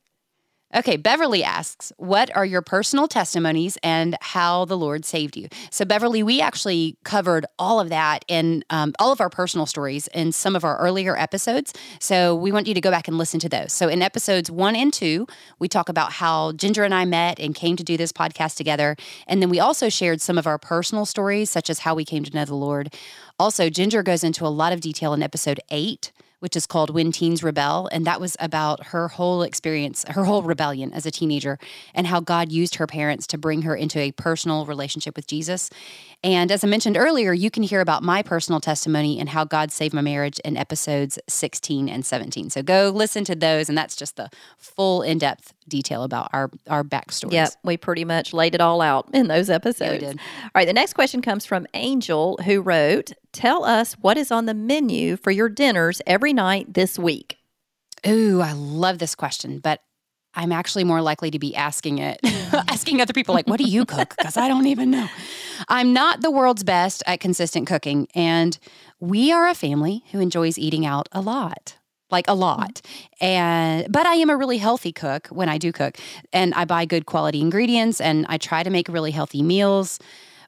[0.73, 5.49] Okay, Beverly asks, What are your personal testimonies and how the Lord saved you?
[5.71, 10.07] So, Beverly, we actually covered all of that in um, all of our personal stories
[10.15, 11.75] in some of our earlier episodes.
[11.99, 13.73] So, we want you to go back and listen to those.
[13.73, 15.27] So, in episodes one and two,
[15.59, 18.95] we talk about how Ginger and I met and came to do this podcast together.
[19.27, 22.23] And then we also shared some of our personal stories, such as how we came
[22.23, 22.95] to know the Lord.
[23.41, 27.13] Also, Ginger goes into a lot of detail in episode eight which is called When
[27.13, 27.89] Teens Rebel.
[27.93, 31.59] And that was about her whole experience, her whole rebellion as a teenager,
[31.95, 35.71] and how God used her parents to bring her into a personal relationship with Jesus.
[36.23, 39.71] And as I mentioned earlier, you can hear about my personal testimony and how God
[39.71, 42.51] saved my marriage in episodes 16 and 17.
[42.51, 46.51] So go listen to those, and that's just the full in depth detail about our,
[46.69, 47.33] our backstories.
[47.33, 50.01] Yep, we pretty much laid it all out in those episodes.
[50.01, 50.21] did.
[50.43, 54.47] All right, the next question comes from Angel, who wrote, Tell us what is on
[54.47, 57.39] the menu for your dinners every night this week.
[58.07, 59.81] Ooh, I love this question, but
[60.35, 62.21] I'm actually more likely to be asking it,
[62.69, 64.15] asking other people, like, what do you cook?
[64.17, 65.09] Because I don't even know.
[65.69, 68.07] I'm not the world's best at consistent cooking.
[68.15, 68.59] And
[69.01, 71.77] we are a family who enjoys eating out a lot.
[72.11, 72.81] Like a lot.
[73.21, 75.97] And but I am a really healthy cook when I do cook.
[76.33, 80.01] And I buy good quality ingredients and I try to make really healthy meals,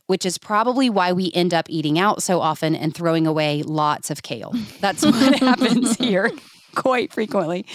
[0.07, 4.11] which is probably why we end up eating out so often and throwing away lots
[4.11, 4.53] of kale.
[4.81, 6.31] That's what happens here
[6.75, 7.67] quite frequently.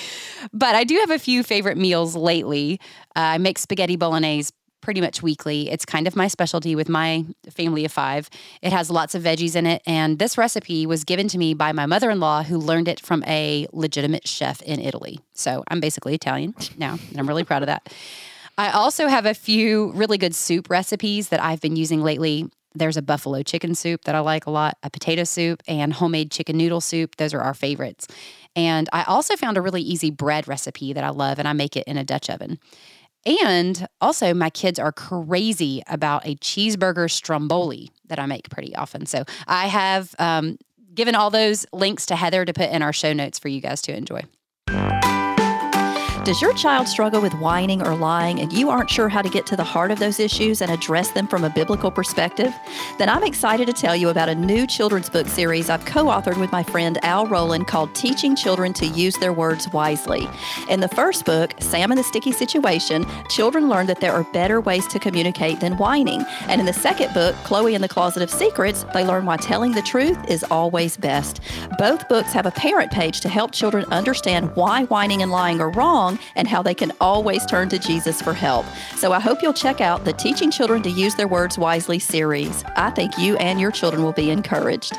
[0.53, 2.79] But I do have a few favorite meals lately.
[3.15, 5.69] Uh, I make spaghetti bolognese pretty much weekly.
[5.69, 8.29] It's kind of my specialty with my family of five.
[8.61, 9.81] It has lots of veggies in it.
[9.85, 12.99] And this recipe was given to me by my mother in law, who learned it
[12.99, 15.19] from a legitimate chef in Italy.
[15.33, 17.91] So I'm basically Italian now, and I'm really proud of that.
[18.57, 22.49] I also have a few really good soup recipes that I've been using lately.
[22.73, 26.31] There's a buffalo chicken soup that I like a lot, a potato soup, and homemade
[26.31, 27.17] chicken noodle soup.
[27.17, 28.07] Those are our favorites.
[28.55, 31.77] And I also found a really easy bread recipe that I love, and I make
[31.77, 32.57] it in a Dutch oven.
[33.25, 39.05] And also, my kids are crazy about a cheeseburger stromboli that I make pretty often.
[39.05, 40.57] So I have um,
[40.93, 43.81] given all those links to Heather to put in our show notes for you guys
[43.83, 44.21] to enjoy.
[46.27, 49.45] Does your child struggle with whining or lying and you aren't sure how to get
[49.45, 52.53] to the heart of those issues and address them from a biblical perspective?
[52.97, 56.37] Then I'm excited to tell you about a new children's book series I've co authored
[56.37, 60.27] with my friend Al Rowland called Teaching Children to Use Their Words Wisely.
[60.67, 64.59] In the first book, Sam and the Sticky Situation, children learn that there are better
[64.59, 66.25] ways to communicate than whining.
[66.49, 69.71] And in the second book, Chloe and the Closet of Secrets, they learn why telling
[69.71, 71.39] the truth is always best.
[71.77, 75.71] Both books have a parent page to help children understand why whining and lying are
[75.71, 78.65] wrong and how they can always turn to Jesus for help.
[78.95, 82.63] So I hope you'll check out the Teaching Children to Use Their Words Wisely series.
[82.75, 84.93] I think you and your children will be encouraged.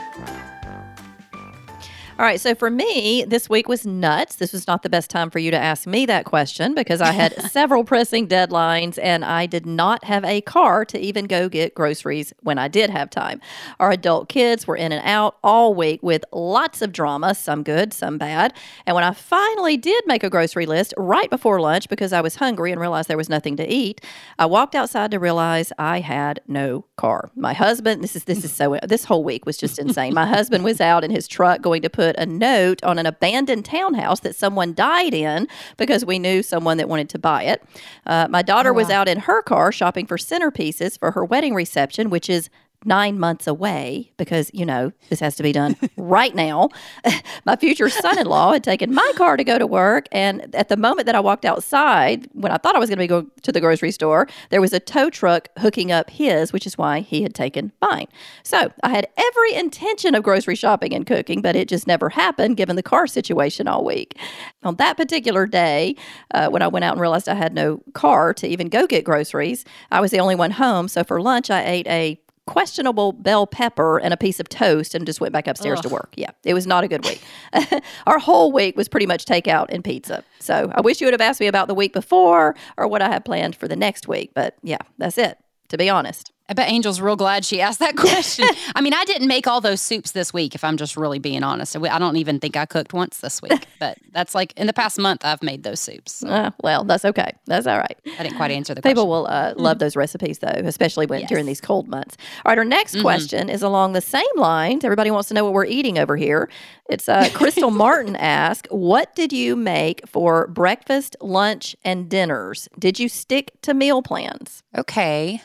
[2.19, 4.35] All right, so for me, this week was nuts.
[4.35, 7.13] This was not the best time for you to ask me that question because I
[7.13, 11.77] had several pressing deadlines and I did not have a car to even go get
[11.77, 13.41] groceries when I did have time.
[13.79, 17.93] Our adult kids were in and out all week with lots of drama, some good,
[17.93, 18.53] some bad.
[18.85, 22.35] And when I finally did make a grocery list right before lunch because I was
[22.35, 24.01] hungry and realized there was nothing to eat,
[24.41, 27.31] I walked outside to realize I had no car.
[27.37, 30.15] My husband, this is this is so this whole week was just insane.
[30.15, 33.65] My husband was out in his truck going to put a note on an abandoned
[33.65, 37.63] townhouse that someone died in because we knew someone that wanted to buy it.
[38.07, 42.11] Uh, my daughter was out in her car shopping for centerpieces for her wedding reception,
[42.11, 42.49] which is
[42.85, 46.69] nine months away because, you know, this has to be done right now.
[47.45, 50.07] my future son in law had taken my car to go to work.
[50.13, 53.03] And at the moment that I walked outside, when I thought I was going to
[53.03, 56.67] be going to the grocery store, there was a tow truck hooking up his, which
[56.67, 58.07] is why he had taken mine.
[58.43, 62.57] So I had every intention of grocery shopping and cooking, but it just never happened
[62.57, 64.17] given the car situation all week.
[64.63, 65.97] On that particular day,
[66.33, 69.05] uh, when I went out and realized I had no car to even go get
[69.05, 70.89] groceries, I was the only one home.
[70.89, 75.05] So for lunch, I ate a questionable bell pepper and a piece of toast and
[75.05, 76.15] just went back upstairs to work.
[76.17, 77.23] Yeah, it was not a good week.
[78.07, 80.25] Our whole week was pretty much takeout and pizza.
[80.41, 83.09] So I wish you would have asked me about the week before or what I
[83.09, 84.33] had planned for the next week.
[84.35, 86.33] But yeah, that's it, to be honest.
[86.49, 88.49] I bet Angel's real glad she asked that question.
[88.75, 91.43] I mean, I didn't make all those soups this week, if I'm just really being
[91.43, 91.77] honest.
[91.77, 94.99] I don't even think I cooked once this week, but that's like in the past
[94.99, 96.25] month, I've made those soups.
[96.25, 97.33] Uh, well, that's okay.
[97.47, 97.97] That's all right.
[98.19, 99.09] I didn't quite answer the People question.
[99.11, 102.17] will uh, love those recipes, though, especially when during these cold months.
[102.45, 104.85] All right, our next question is along the same lines.
[104.85, 106.49] Everybody wants to know what we're eating over here.
[106.89, 112.69] It's uh, Crystal Martin asked, "What did you make for breakfast, lunch, and dinners?
[112.79, 115.43] Did you stick to meal plans?" Okay.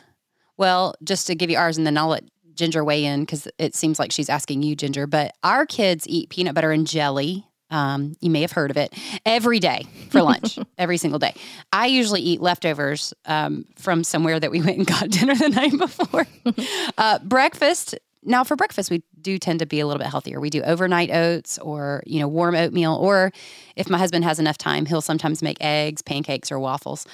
[0.56, 3.74] Well, just to give you ours, and then I'll let Ginger weigh in because it
[3.74, 5.06] seems like she's asking you, Ginger.
[5.06, 7.46] But our kids eat peanut butter and jelly.
[7.70, 8.94] Um, you may have heard of it
[9.26, 11.34] every day for lunch, every single day.
[11.72, 15.76] I usually eat leftovers um, from somewhere that we went and got dinner the night
[15.76, 16.26] before.
[16.98, 17.96] uh, breakfast.
[18.22, 20.40] Now, for breakfast, we do tend to be a little bit healthier.
[20.40, 22.94] We do overnight oats or, you know, warm oatmeal.
[22.94, 23.32] Or
[23.76, 27.06] if my husband has enough time, he'll sometimes make eggs, pancakes, or waffles.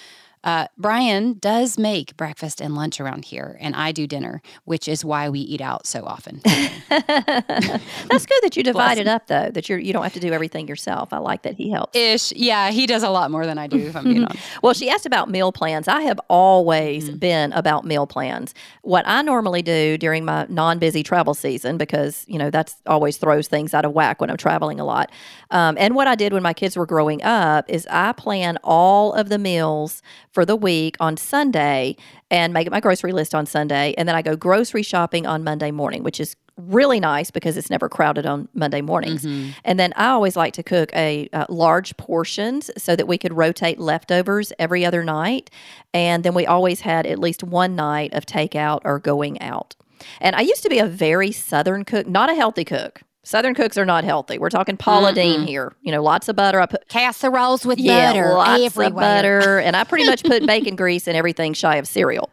[0.43, 5.05] Uh, Brian does make breakfast and lunch around here, and I do dinner, which is
[5.05, 6.41] why we eat out so often.
[6.89, 9.51] That's good that you divide it up, though.
[9.51, 11.13] That you're you don't have to do everything yourself.
[11.13, 11.97] I like that he helps.
[11.97, 13.79] Ish, yeah, he does a lot more than I do.
[13.79, 14.43] If I'm being honest.
[14.63, 15.89] Well, she asked about meal plans.
[15.89, 17.17] I have always Mm-hmm.
[17.19, 18.55] been about meal plans.
[18.83, 23.49] What I normally do during my non-busy travel season, because you know that's always throws
[23.49, 25.11] things out of whack when I'm traveling a lot.
[25.51, 29.13] Um, and what I did when my kids were growing up is I plan all
[29.13, 31.97] of the meals for the week on Sunday
[32.31, 35.71] and make my grocery list on Sunday, and then I go grocery shopping on Monday
[35.71, 39.25] morning, which is really nice because it's never crowded on Monday mornings.
[39.65, 43.33] And then I always like to cook a uh, large portions so that we could
[43.33, 45.51] rotate leftovers every other night.
[45.95, 49.75] And then we always had at least one night of takeout or going out.
[50.21, 53.03] And I used to be a very southern cook, not a healthy cook.
[53.31, 54.39] Southern cooks are not healthy.
[54.39, 55.73] We're talking Paula Deen here.
[55.83, 56.61] You know, lots of butter.
[56.61, 58.89] I put Casseroles with yeah, butter lots everywhere.
[58.89, 62.29] of butter, and I pretty much put bacon grease in everything shy of cereal.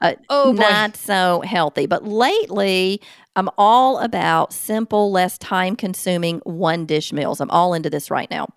[0.00, 0.58] Uh, Oh, boy.
[0.62, 1.86] not so healthy.
[1.86, 3.00] But lately,
[3.36, 7.40] I'm all about simple, less time consuming one dish meals.
[7.40, 8.48] I'm all into this right now.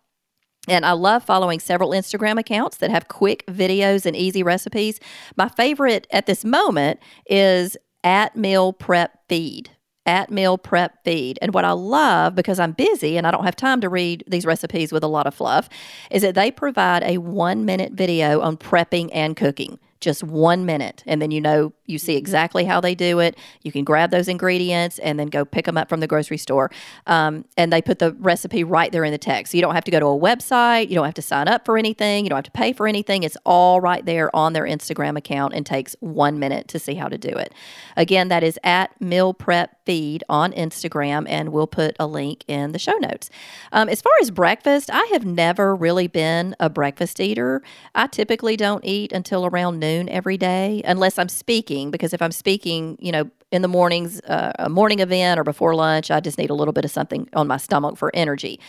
[0.67, 4.99] And I love following several Instagram accounts that have quick videos and easy recipes.
[5.37, 9.69] My favorite at this moment is at Meal Prep Feed.
[10.05, 11.39] At Meal Prep Feed.
[11.41, 14.45] And what I love, because I'm busy and I don't have time to read these
[14.45, 15.69] recipes with a lot of fluff,
[16.11, 19.79] is that they provide a one minute video on prepping and cooking.
[20.03, 21.01] Just one minute.
[21.07, 23.37] And then you know, you see exactly how they do it.
[23.61, 26.69] You can grab those ingredients and then go pick them up from the grocery store.
[27.07, 29.51] Um, and they put the recipe right there in the text.
[29.51, 30.89] So you don't have to go to a website.
[30.89, 32.25] You don't have to sign up for anything.
[32.25, 33.23] You don't have to pay for anything.
[33.23, 37.07] It's all right there on their Instagram account and takes one minute to see how
[37.07, 37.53] to do it.
[37.95, 42.71] Again, that is at Meal Prep Feed on Instagram, and we'll put a link in
[42.71, 43.29] the show notes.
[43.71, 47.61] Um, as far as breakfast, I have never really been a breakfast eater.
[47.93, 52.31] I typically don't eat until around noon every day, unless I'm speaking, because if I'm
[52.31, 56.37] speaking, you know, in the mornings, uh, a morning event or before lunch, I just
[56.37, 58.59] need a little bit of something on my stomach for energy.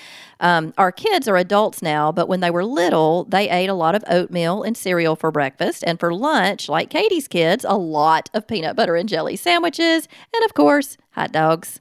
[0.41, 3.95] Um, our kids are adults now, but when they were little, they ate a lot
[3.95, 5.83] of oatmeal and cereal for breakfast.
[5.87, 10.07] And for lunch, like Katy's kids, a lot of peanut butter and jelly sandwiches.
[10.35, 11.81] And of course, hot dogs.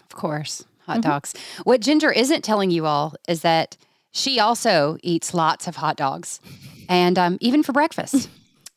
[0.00, 1.34] Of course, hot dogs.
[1.62, 3.76] What Ginger isn't telling you all is that
[4.12, 6.40] she also eats lots of hot dogs,
[6.88, 8.28] and um, even for breakfast,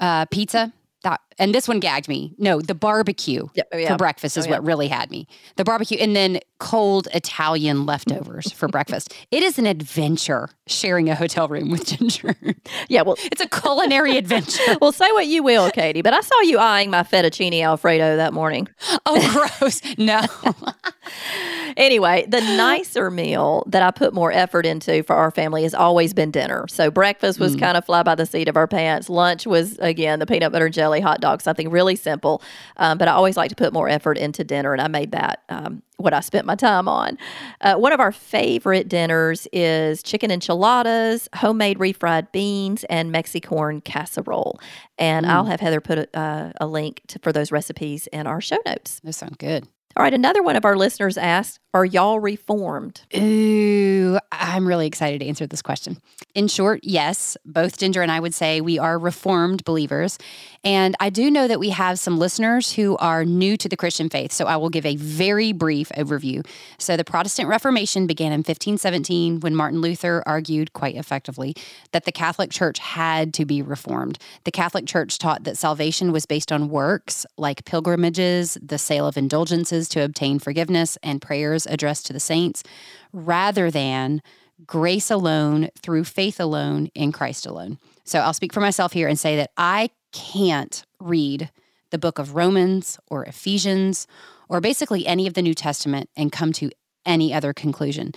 [0.03, 0.73] uh, pizza.
[1.03, 2.33] That, and this one gagged me.
[2.37, 3.89] No, the barbecue Yeah, oh, yeah.
[3.89, 4.55] for breakfast oh, is Oh, yeah.
[4.57, 5.27] what really had me.
[5.55, 9.13] The barbecue, and then cold Italian leftovers for breakfast.
[9.33, 12.35] It is an adventure sharing a hotel room with Ginger.
[12.87, 14.77] Yeah, well, it's a culinary adventure.
[14.79, 18.31] well, say what you will, Katy, but I saw you eyeing my fettuccine alfredo that
[18.33, 18.67] morning.
[19.05, 19.81] Oh, gross!
[19.97, 20.21] No,
[21.77, 26.13] Anyway, the nicer meal that I put more effort into for our family has always
[26.13, 26.65] been dinner.
[26.67, 27.59] So breakfast was hmm.
[27.59, 29.09] kind of fly by the seat of our pants.
[29.09, 32.41] Lunch was again the peanut butter jelly hot dog, something really simple.
[32.77, 35.41] Um, but I always like to put more effort into dinner, and I made that
[35.49, 37.17] um, what I spent my time on.
[37.61, 44.59] Uh, one of our favorite dinners is chicken enchiladas, homemade refried beans, and Mexicorn casserole.
[44.97, 48.41] And I'll have Heather put a, uh, a link to, for those recipes in our
[48.41, 48.99] show notes.
[49.03, 49.67] those sound good.
[49.95, 53.01] All right, another one of our listeners asked, Are y'all reformed?
[53.17, 55.97] Ooh, I'm really excited to answer this question.
[56.35, 60.19] In short, yes, both Ginger and I would say we are reformed believers.
[60.63, 64.07] And I do know that we have some listeners who are new to the Christian
[64.07, 64.31] faith.
[64.31, 66.45] So I will give a very brief overview.
[66.77, 71.55] So the Protestant Reformation began in 1517 when Martin Luther argued quite effectively
[71.91, 74.19] that the Catholic Church had to be reformed.
[74.43, 79.17] The Catholic Church taught that salvation was based on works like pilgrimages, the sale of
[79.17, 82.63] indulgences to obtain forgiveness, and prayers addressed to the saints,
[83.11, 84.21] rather than
[84.65, 87.79] grace alone through faith alone in Christ alone.
[88.03, 91.49] So I'll speak for myself here and say that I can't read
[91.89, 94.07] the book of Romans or Ephesians
[94.49, 96.69] or basically any of the New Testament and come to
[97.05, 98.11] any other conclusion.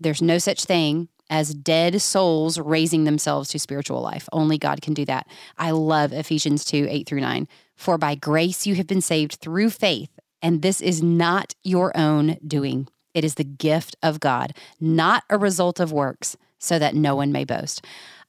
[0.00, 4.28] There's no such thing as dead souls raising themselves to spiritual life.
[4.32, 5.26] Only God can do that.
[5.56, 7.48] I love Ephesians 2 8 through 9.
[7.74, 10.10] For by grace you have been saved through faith,
[10.42, 12.88] and this is not your own doing.
[13.14, 17.32] It is the gift of God, not a result of works, so that no one
[17.32, 17.84] may boast.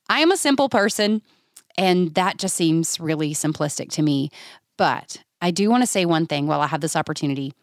[0.10, 1.22] I am a simple person,
[1.78, 4.30] and that just seems really simplistic to me.
[4.78, 7.54] But I do want to say one thing while I have this opportunity.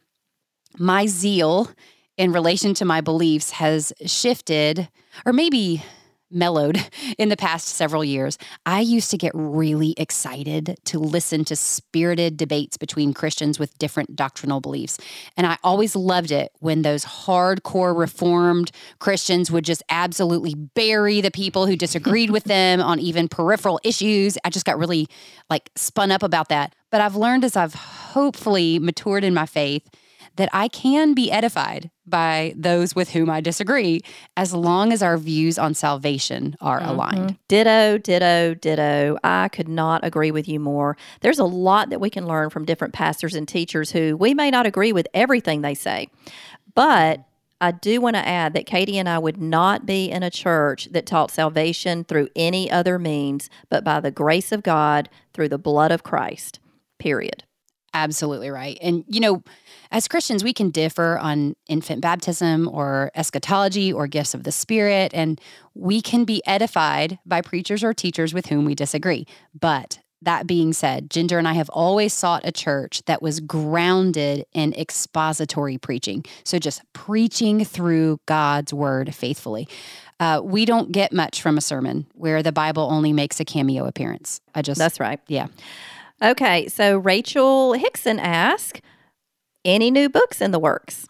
[0.78, 1.70] My zeal
[2.16, 4.88] in relation to my beliefs has shifted,
[5.24, 5.82] or maybe
[6.30, 6.84] mellowed
[7.18, 8.38] in the past several years.
[8.66, 14.16] I used to get really excited to listen to spirited debates between Christians with different
[14.16, 14.98] doctrinal beliefs.
[15.36, 21.30] And I always loved it when those hardcore reformed Christians would just absolutely bury the
[21.30, 24.38] people who disagreed with them on even peripheral issues.
[24.44, 25.08] I just got really
[25.48, 26.74] like spun up about that.
[26.90, 29.88] But I've learned as I've hopefully matured in my faith
[30.36, 34.00] that I can be edified by those with whom I disagree
[34.36, 36.88] as long as our views on salvation are mm-hmm.
[36.90, 37.38] aligned.
[37.48, 39.16] Ditto, ditto, ditto.
[39.24, 40.96] I could not agree with you more.
[41.20, 44.50] There's a lot that we can learn from different pastors and teachers who we may
[44.50, 46.08] not agree with everything they say,
[46.74, 47.24] but
[47.60, 50.88] I do want to add that Katy and I would not be in a church
[50.92, 55.58] that taught salvation through any other means but by the grace of God through the
[55.58, 56.58] blood of Christ,
[56.98, 57.44] period.
[57.92, 58.78] Absolutely right.
[58.80, 59.42] And, you know,
[59.90, 65.10] as Christians, we can differ on infant baptism or eschatology or gifts of the Spirit,
[65.12, 65.40] and
[65.74, 69.26] we can be edified by preachers or teachers with whom we disagree.
[69.58, 74.44] But that being said, Ginger and I have always sought a church that was grounded
[74.52, 76.24] in expository preaching.
[76.44, 79.66] So just preaching through God's word faithfully.
[80.20, 83.86] Uh, we don't get much from a sermon where the Bible only makes a cameo
[83.86, 84.42] appearance.
[84.54, 84.78] I just.
[84.78, 85.18] That's right.
[85.26, 85.46] Yeah.
[86.22, 86.68] Okay.
[86.68, 88.80] So Rachel Hickson asked,
[89.64, 91.06] any new books in the works?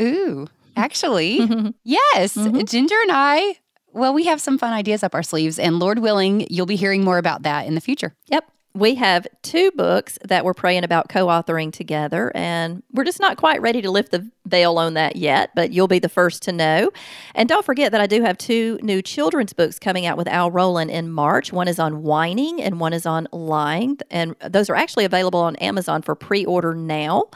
[0.00, 1.38] Ooh, actually,
[1.84, 2.34] yes.
[2.36, 2.64] Mm-hmm.
[2.64, 3.58] Ginger and I,
[3.92, 7.04] well, we have some fun ideas up our sleeves, and Lord willing, you'll be hearing
[7.04, 8.14] more about that in the future.
[8.28, 8.50] Yep.
[8.76, 13.38] We have two books that we're praying about co authoring together, and we're just not
[13.38, 16.52] quite ready to lift the veil on that yet, but you'll be the first to
[16.52, 16.90] know.
[17.34, 20.50] And don't forget that I do have two new children's books coming out with Al
[20.50, 21.54] Roland in March.
[21.54, 23.96] One is on whining, and one is on lying.
[24.10, 27.30] And those are actually available on Amazon for pre order now.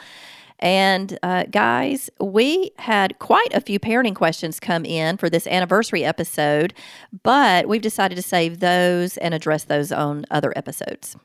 [0.58, 6.04] And uh, guys, we had quite a few parenting questions come in for this anniversary
[6.04, 6.74] episode,
[7.22, 11.16] but we've decided to save those and address those on other episodes.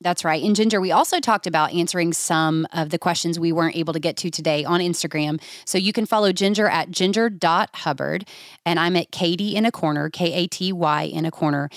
[0.00, 0.42] That's right.
[0.42, 3.98] And Ginger, we also talked about answering some of the questions we weren't able to
[3.98, 5.40] get to today on Instagram.
[5.64, 8.28] So you can follow Ginger at ginger.hubbard,
[8.64, 11.68] and I'm at Katy in a corner, K A T Y in a corner.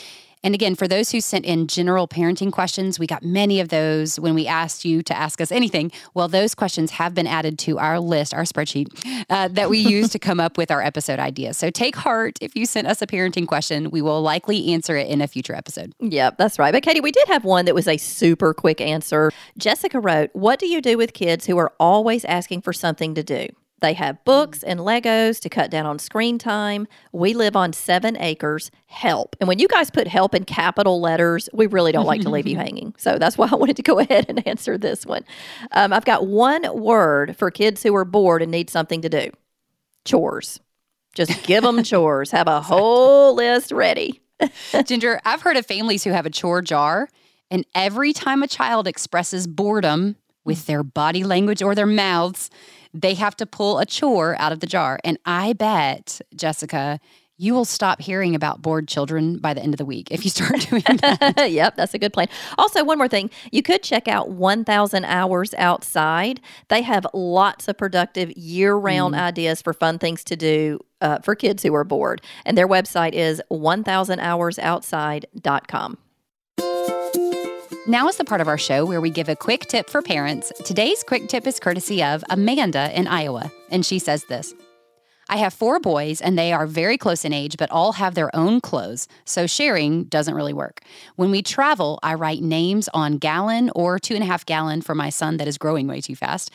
[0.44, 4.20] And again, for those who sent in general parenting questions, we got many of those
[4.20, 5.92] when we asked you to ask us anything.
[6.14, 8.88] Well, those questions have been added to our list, our spreadsheet
[9.30, 11.58] uh, that we use to come up with our episode ideas.
[11.58, 13.92] So take heart if you sent us a parenting question.
[13.92, 15.94] We will likely answer it in a future episode.
[16.00, 16.72] Yep, that's right.
[16.72, 19.32] But Katy, we did have one that was a super quick answer.
[19.58, 23.24] Jessica wrote, What do you do with kids who are always asking for something to
[23.24, 23.48] do?
[23.82, 26.88] They have books and Legos to cut down on screen time.
[27.11, 28.69] We live on seven acres.
[28.86, 29.36] Help.
[29.39, 32.45] And when you guys put help in capital letters, we really don't like to leave
[32.45, 32.93] you hanging.
[32.97, 35.23] So that's why I wanted to go ahead and answer this one.
[35.71, 39.32] Um, I've got one word for kids who are bored and need something to do
[40.05, 40.59] chores.
[41.15, 42.29] Just give them chores.
[42.32, 44.21] Have a whole list ready.
[44.86, 47.09] Ginger, I've heard of families who have a chore jar,
[47.51, 52.49] and every time a child expresses boredom with their body language or their mouths,
[52.94, 55.00] they have to pull a chore out of the jar.
[55.04, 57.00] And I bet, Jessica,
[57.42, 60.30] you will stop hearing about bored children by the end of the week if you
[60.30, 61.34] start doing that.
[61.52, 62.28] yep, that's a good plan.
[62.60, 66.39] Also, one more thing you could check out 1000 Hours Outside.
[66.68, 69.20] They have lots of productive year round mm.
[69.20, 72.22] ideas for fun things to do uh, for kids who are bored.
[72.46, 75.98] And their website is 1000hoursoutside.com.
[77.88, 80.53] Now is the part of our show where we give a quick tip for parents.
[80.63, 84.53] Today's quick tip is courtesy of Amanda in Iowa, and she says this.
[85.29, 88.34] I have four boys, and they are very close in age, but all have their
[88.36, 90.82] own clothes, so sharing doesn't really work.
[91.15, 94.93] When we travel, I write names on gallon or two and a half gallon for
[94.93, 96.51] my son that is growing way too fast.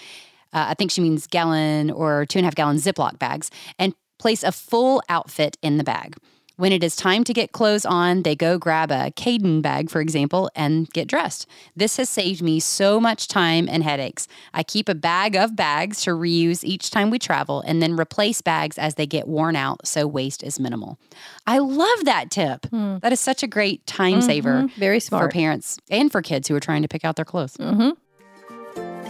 [0.53, 3.51] Uh, I think she means gallon or two and a half gallon Ziploc bags,
[3.81, 6.17] and place a full outfit in the bag.
[6.59, 10.01] When it is time to get clothes on, they go grab a Caden bag, for
[10.01, 11.47] example, and get dressed.
[11.77, 14.27] This has saved me so much time and headaches.
[14.55, 18.41] I keep a bag of bags to reuse each time we travel and then replace
[18.41, 20.99] bags as they get worn out so waste is minimal.
[21.47, 22.65] I love that tip.
[22.67, 22.99] Hmm.
[23.03, 24.63] That is such a great time saver.
[24.63, 24.81] Mm-hmm.
[24.81, 25.25] Very smart.
[25.25, 27.59] For parents and for kids who are trying to pick out their clothes.
[27.59, 27.91] Mm-hmm.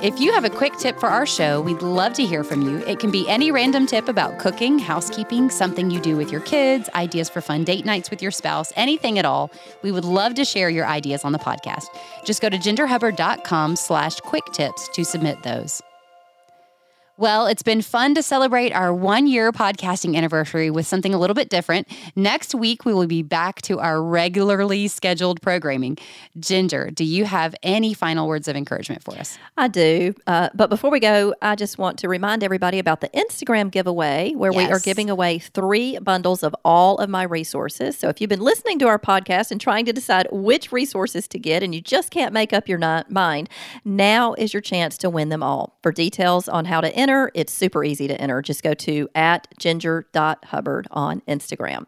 [0.06, 2.78] If you have a quick tip for our show, we'd love to hear from you.
[2.86, 6.88] It can be any random tip about cooking, housekeeping, something you do with your kids,
[6.94, 9.50] ideas for fun date nights with your spouse, anything at all.
[9.82, 11.86] We would love to share your ideas on the podcast.
[12.24, 15.82] Just go to gingerhubbard.com slash quick tips to submit those.
[17.18, 21.32] Well, it's been fun to celebrate our one year podcasting anniversary with something a little
[21.32, 21.88] bit different.
[22.14, 25.96] Next week, we will be back to our regularly scheduled programming.
[26.38, 29.38] Ginger, do you have any final words of encouragement for us?
[29.56, 30.12] I do.
[30.26, 34.34] Uh, but before we go, I just want to remind everybody about the Instagram giveaway
[34.34, 37.96] where we are giving away three bundles of all of my resources.
[37.96, 41.38] So if you've been listening to our podcast and trying to decide which resources to
[41.38, 43.48] get and you just can't make up your mind,
[43.86, 45.78] now is your chance to win them all.
[45.82, 48.42] For details on how to enter, it's super easy to enter.
[48.42, 51.86] Just go to at ginger.hubbard on Instagram.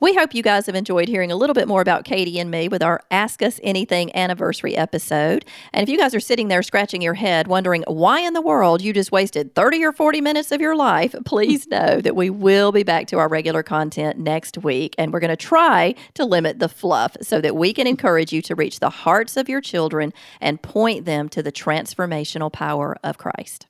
[0.00, 2.68] We hope you guys have enjoyed hearing a little bit more about Katy and me
[2.68, 5.44] with our Ask Us Anything anniversary episode.
[5.72, 8.82] And if you guys are sitting there scratching your head, wondering why in the world
[8.82, 12.72] you just wasted 30 or 40 minutes of your life, please know that we will
[12.72, 14.94] be back to our regular content next week.
[14.98, 18.42] And we're going to try to limit the fluff so that we can encourage you
[18.42, 23.18] to reach the hearts of your children and point them to the transformational power of
[23.18, 23.66] Christ.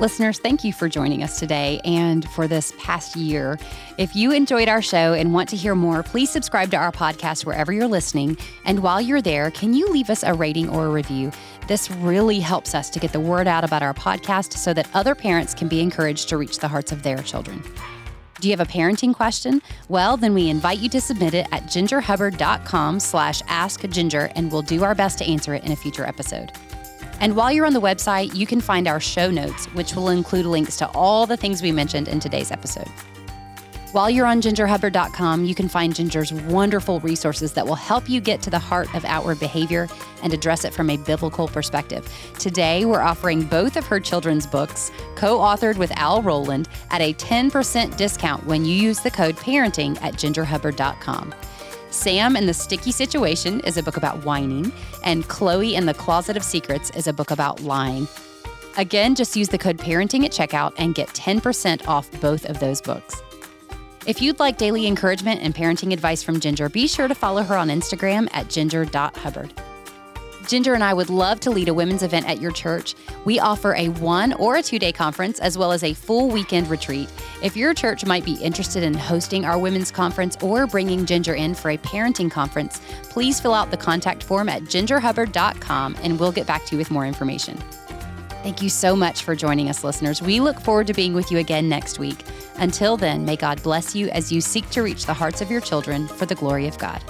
[0.00, 3.56] Listeners, thank you for joining us today and for this past year.
[3.98, 7.44] If you enjoyed our show and want to hear more, please subscribe to our podcast
[7.44, 8.36] wherever you're listening.
[8.64, 11.30] And while you're there, can you leave us a rating or a review?
[11.68, 15.14] This really helps us to get the word out about our podcast so that other
[15.14, 17.62] parents can be encouraged to reach the hearts of their children.
[18.40, 19.62] Do you have a parenting question?
[19.88, 24.82] Well, then we invite you to submit it at gingerhubbard.com slash askginger and we'll do
[24.82, 26.50] our best to answer it in a future episode.
[27.22, 30.44] And while you're on the website, you can find our show notes, which will include
[30.44, 32.88] links to all the things we mentioned in today's episode.
[33.92, 38.42] While you're on gingerhubbard.com, you can find Ginger's wonderful resources that will help you get
[38.42, 39.86] to the heart of outward behavior
[40.24, 42.12] and address it from a biblical perspective.
[42.40, 47.14] Today, we're offering both of her children's books, co authored with Al Roland, at a
[47.14, 51.34] 10% discount when you use the code parenting at gingerhubbard.com.
[51.92, 54.72] Sam and the Sticky Situation is a book about whining,
[55.04, 58.08] and Chloe and the Closet of Secrets is a book about lying.
[58.78, 62.80] Again, just use the code parenting at checkout and get 10% off both of those
[62.80, 63.22] books.
[64.06, 67.56] If you'd like daily encouragement and parenting advice from Ginger, be sure to follow her
[67.56, 69.52] on Instagram at ginger.hubbard.
[70.48, 72.94] Ginger and I would love to lead a women's event at your church.
[73.24, 76.68] We offer a one or a two day conference as well as a full weekend
[76.68, 77.08] retreat.
[77.42, 81.54] If your church might be interested in hosting our women's conference or bringing Ginger in
[81.54, 86.46] for a parenting conference, please fill out the contact form at gingerhubbard.com and we'll get
[86.46, 87.56] back to you with more information.
[88.42, 90.20] Thank you so much for joining us, listeners.
[90.20, 92.24] We look forward to being with you again next week.
[92.56, 95.60] Until then, may God bless you as you seek to reach the hearts of your
[95.60, 97.04] children for the glory of God.